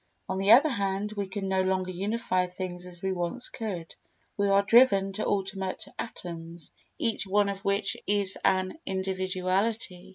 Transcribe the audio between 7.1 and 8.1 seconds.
one of which